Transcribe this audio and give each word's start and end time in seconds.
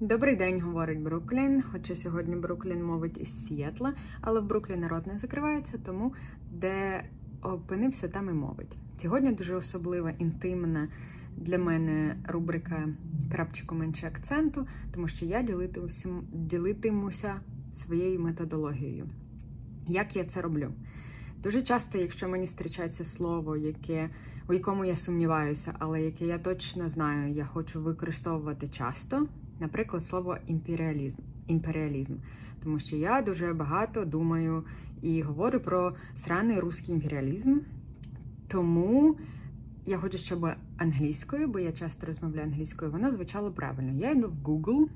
Добрий 0.00 0.36
день, 0.36 0.60
говорить 0.60 1.00
Бруклін. 1.00 1.62
Хоча 1.72 1.94
сьогодні 1.94 2.36
Бруклін 2.36 2.84
мовить 2.84 3.18
із 3.18 3.46
Сієтла, 3.46 3.94
але 4.20 4.40
в 4.40 4.44
Бруклі 4.44 4.76
народ 4.76 5.06
не 5.06 5.18
закривається, 5.18 5.78
тому 5.84 6.14
де 6.50 7.04
опинився, 7.42 8.08
там 8.08 8.28
і 8.28 8.32
мовить. 8.32 8.76
Сьогодні 8.98 9.32
дуже 9.32 9.56
особлива, 9.56 10.10
інтимна 10.18 10.88
для 11.36 11.58
мене 11.58 12.16
рубрика 12.28 12.88
крапчику 13.32 13.74
менше 13.74 14.06
акценту, 14.06 14.66
тому 14.94 15.08
що 15.08 15.26
я 15.26 15.46
ділитимуся 16.32 17.34
своєю 17.72 18.20
методологією. 18.20 19.08
Як 19.88 20.16
я 20.16 20.24
це 20.24 20.40
роблю? 20.40 20.72
Дуже 21.42 21.62
часто, 21.62 21.98
якщо 21.98 22.28
мені 22.28 22.46
зустрічається 22.46 23.04
слово, 23.04 23.56
яке, 23.56 24.10
у 24.48 24.52
якому 24.52 24.84
я 24.84 24.96
сумніваюся, 24.96 25.74
але 25.78 26.02
яке 26.02 26.26
я 26.26 26.38
точно 26.38 26.88
знаю, 26.88 27.34
я 27.34 27.44
хочу 27.44 27.80
використовувати 27.80 28.68
часто, 28.68 29.26
наприклад, 29.60 30.04
слово 30.04 30.36
імперіалізм. 30.46 31.18
імперіалізм. 31.46 32.14
Тому 32.62 32.78
що 32.78 32.96
я 32.96 33.22
дуже 33.22 33.52
багато 33.52 34.04
думаю 34.04 34.64
і 35.02 35.22
говорю 35.22 35.60
про 35.60 35.94
сраний 36.14 36.60
русський 36.60 36.94
імперіалізм. 36.94 37.58
Тому 38.48 39.16
я 39.86 39.98
хочу, 39.98 40.18
щоб 40.18 40.46
англійською, 40.76 41.48
бо 41.48 41.58
я 41.58 41.72
часто 41.72 42.06
розмовляю 42.06 42.46
англійською, 42.46 42.90
вона 42.90 43.10
звучала 43.10 43.50
правильно. 43.50 43.92
Я 44.00 44.10
йду 44.10 44.28
в 44.28 44.48
Google, 44.48 44.86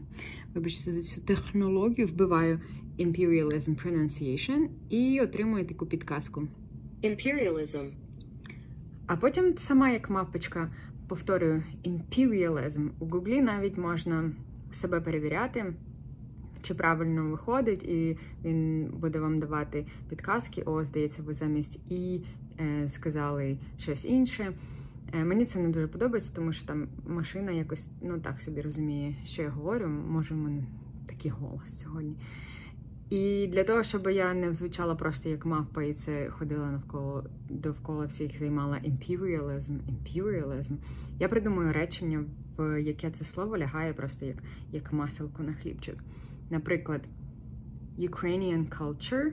вибачте 0.54 0.92
за 0.92 1.02
цю 1.02 1.20
технологію, 1.20 2.06
вбиваю 2.06 2.60
Imperialism 2.98 3.84
Pronunciation 3.84 4.68
і 4.88 5.20
отримую 5.20 5.66
таку 5.66 5.86
підказку. 5.86 6.48
Imperialism. 7.02 7.90
А 9.06 9.16
потім 9.16 9.56
сама, 9.56 9.90
як 9.90 10.10
мавпочка, 10.10 10.70
повторюю 11.08 11.62
Imperialism. 11.84 12.88
У 12.98 13.06
Гуглі 13.06 13.40
навіть 13.40 13.78
можна 13.78 14.30
себе 14.70 15.00
перевіряти, 15.00 15.72
чи 16.62 16.74
правильно 16.74 17.30
виходить, 17.30 17.84
і 17.84 18.19
він 18.44 18.91
буде 19.00 19.18
вам 19.18 19.38
давати 19.38 19.86
підказки. 20.08 20.62
О, 20.62 20.84
здається, 20.84 21.22
ви 21.22 21.34
замість 21.34 21.80
і 21.91 22.20
е, 22.60 22.88
сказали 22.88 23.58
щось 23.78 24.05
інше. 24.05 24.52
Е, 25.14 25.24
мені 25.24 25.44
це 25.44 25.58
не 25.58 25.68
дуже 25.68 25.86
подобається, 25.86 26.34
тому 26.34 26.52
що 26.52 26.66
там 26.66 26.88
машина 27.06 27.52
якось 27.52 27.88
ну 28.02 28.20
так 28.20 28.40
собі 28.40 28.61
розуміє, 28.61 29.16
що 29.24 29.42
я 29.42 29.48
говорю. 29.48 29.88
Може, 29.88 30.34
в 30.34 30.36
мене 30.36 30.62
такий 31.06 31.30
голос 31.30 31.80
сьогодні. 31.80 32.16
І 33.11 33.47
для 33.47 33.64
того, 33.64 33.83
щоб 33.83 34.06
я 34.06 34.34
не 34.34 34.55
звучала 34.55 34.95
просто 34.95 35.28
як 35.28 35.47
мавпа, 35.47 35.83
і 35.83 35.95
це 35.95 36.31
ходила 36.31 36.70
навколо 36.70 37.25
довкола 37.51 38.06
всіх, 38.06 38.39
займала 38.39 38.77
imperialism, 38.77 39.78
imperialism, 39.89 40.77
я 41.19 41.29
придумаю 41.29 41.73
речення, 41.73 42.25
в 42.56 42.83
яке 42.83 43.11
це 43.11 43.25
слово 43.25 43.59
лягає 43.59 43.92
просто 43.92 44.27
як, 44.27 44.36
як 44.73 44.92
маселко 44.92 45.42
на 45.42 45.53
хлібчик. 45.53 45.97
Наприклад, 46.51 47.09
Ukrainian 47.98 48.69
culture 48.69 49.33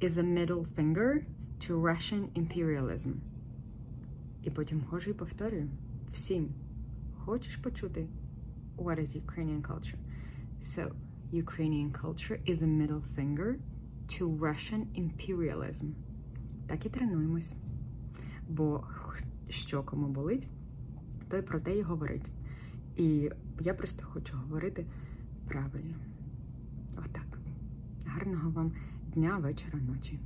is 0.00 0.18
a 0.18 0.22
middle 0.22 0.64
finger 0.76 1.24
to 1.60 1.80
Russian 1.80 2.22
imperialism. 2.36 3.12
І 4.42 4.50
потім 4.50 4.82
хожу 4.90 5.10
і 5.10 5.14
повторюю 5.14 5.68
всім. 6.12 6.48
Хочеш 7.16 7.56
почути? 7.56 8.06
What 8.76 9.00
is 9.00 9.20
Ukrainian 9.26 9.62
culture? 9.62 9.98
So, 10.60 10.92
Ukrainian 11.32 11.92
culture 11.92 12.40
is 12.46 12.62
a 12.62 12.66
middle 12.66 13.02
finger 13.16 13.58
to 14.08 14.28
Russian 14.28 14.86
imperialism. 14.94 15.86
Так 16.66 16.86
і 16.86 16.88
тренуємось. 16.88 17.54
Бо 18.48 18.84
що 19.48 19.82
кому 19.82 20.08
болить, 20.08 20.48
той 21.28 21.42
про 21.42 21.60
те 21.60 21.78
і 21.78 21.82
говорить. 21.82 22.30
І 22.96 23.30
я 23.60 23.74
просто 23.74 24.06
хочу 24.06 24.36
говорити 24.36 24.86
правильно. 25.48 25.94
Отак. 26.98 27.38
Гарного 28.06 28.50
вам 28.50 28.72
дня, 29.14 29.38
вечора, 29.38 29.78
ночі. 29.78 30.18